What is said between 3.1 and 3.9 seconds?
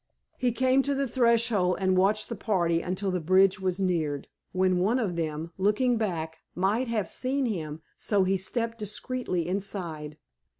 the bridge was